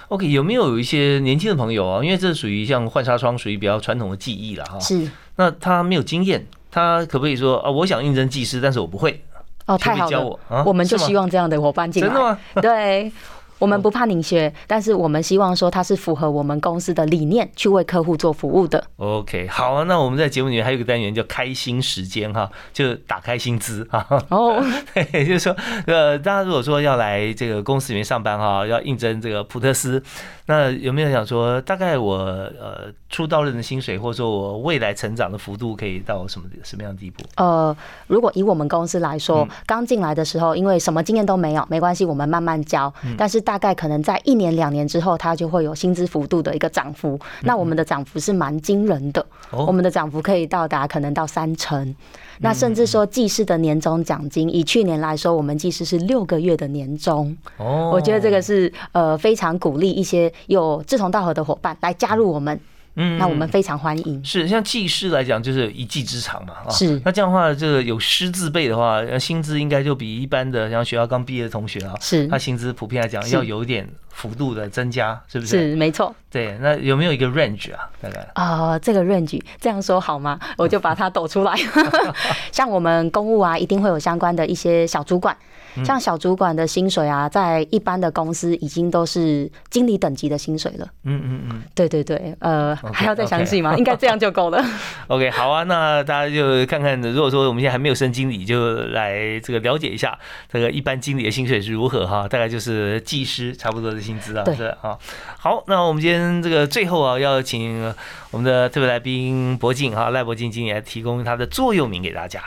[0.09, 2.05] OK，有没有一些年轻的朋友啊？
[2.05, 4.79] 因为这属于像换纱窗，属于比较传统的技艺了哈。
[4.79, 5.11] 是。
[5.35, 7.71] 那他没有经验，他可不可以说啊？
[7.71, 9.25] 我想应征技师，但是我不会。
[9.67, 12.09] 哦，太好了，我们就希望这样的伙伴进来。
[12.09, 12.39] 真的吗？
[12.63, 13.13] 对。
[13.59, 18.83] 我们不怕您学，但是我们希望说它是符合我们公司的理念，去为客户做服务的。
[18.97, 24.07] OK，好啊，那我们在节目里面还有一个单元叫开心时间哈，就打开薪资哈。
[24.29, 24.63] 哦，
[24.95, 25.57] 对，就是说，
[25.87, 30.03] 呃，大家如果说要来这个公司里面上班哈，要应征这个普特斯。
[30.47, 37.25] 那有没有想说，大概我呃出道人的薪水，或者说我未来成长的幅度，可以到什么什么样的地步？
[37.37, 37.75] 呃，
[38.07, 42.93] 如果以我们公司来说，刚进来的时候，因为什么经验都没有，没关系，我们慢慢教。
[43.17, 47.19] 但是大概可能在一年两年之后，它就会有薪资幅度的一个涨幅。
[47.43, 51.95] 那我们的涨幅是蛮惊人的，我们的涨幅可以到达可能到三成。
[52.41, 57.35] 那甚至说技师的年终奖金，以去年来说，我们技师是六个月的年终。
[57.57, 62.61] 哦，我觉得这个是呃非常鼓励一些有志同道合的伙伴来加入我们。
[63.01, 64.25] 嗯，那我们非常欢迎。
[64.25, 66.55] 是像技师来讲，就是一技之长嘛。
[66.69, 67.01] 是。
[67.05, 72.27] 那这样的话，这个有师字辈的话，薪资应该就比一般的像学校刚毕业的同学啊，是。
[72.27, 73.89] 他薪资普遍来讲要有一点
[74.19, 75.71] 幅度的增加，是不是？
[75.71, 76.13] 是，没错。
[76.29, 77.89] 对，那有没有一个 range 啊？
[78.03, 80.39] 大概啊，这个 range 这样说好吗？
[80.59, 81.55] 我就把它抖出来。
[82.51, 85.37] 像我们公务啊，一定会有相关的一些小主管。
[85.85, 90.89] 像小主管的薪水啊，在一般的公司已经都是经理等级的薪水了。
[91.05, 93.77] 嗯嗯嗯，对对对，呃，还要再详细吗？
[93.77, 94.61] 应该这样就够了。
[95.07, 100.19] OK，好啊，那大家就看看，如果说我们现在还没有升经理，就来这个了解一下
[100.51, 104.99] 这个一般经理的薪水是如何哈，大概就是技师差不多的薪资啊，是啊。
[105.39, 107.95] 好，那我们今天这个最后啊，要请
[108.31, 112.43] 我们的特别来宾博静哈赖博静经理来提供他的座右铭给大家。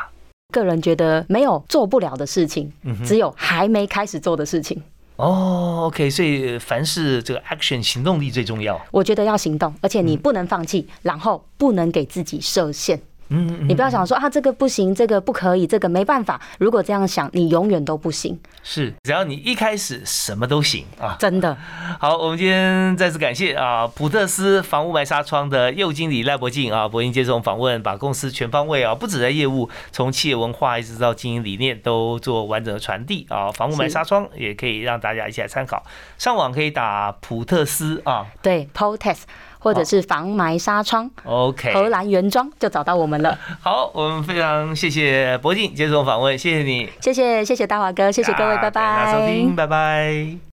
[0.52, 2.72] 个人觉得没有做不了的事情，
[3.06, 4.82] 只有还没开始做的事情。
[5.18, 8.82] 哦，OK，所以凡是这个 action 行动力最重要。
[8.90, 13.00] 我觉得要行动，而且你不能放弃，然后不能给自己设限。
[13.34, 16.40] 嗯，你不要想说啊，这个不行，这个不可以，这个没办法。
[16.60, 18.38] 如果这样想，你永远都不行。
[18.62, 21.16] 是，只要你一开始什么都行啊！
[21.18, 21.56] 真的。
[21.98, 33.50] 好，我们今天再次感谢啊，普特斯防雾霾纱窗的右经理赖博进啊，博进接受访问，把公司全方位啊，不止在业务，从企业文化一直到经营理念都做完整的传递啊。
[33.52, 35.82] 防雾霾纱窗也可以让大家一起来参考，
[36.18, 39.22] 上网可以打普特斯啊，对，Potes。
[39.62, 43.38] 或者是防霾纱窗，OK，荷兰原装就找到我们了。
[43.62, 50.42] 好，我们非常谢谢博静接受访问，谢谢你，谢谢谢谢大华哥，谢谢各位，拜拜，大家收听，拜拜。